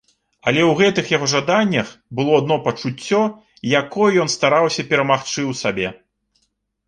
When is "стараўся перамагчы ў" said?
4.37-5.61